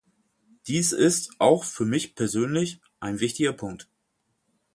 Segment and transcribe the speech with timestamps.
[0.65, 3.87] Dies ist, auch für mich persönlich, ein wichtiger Punkt.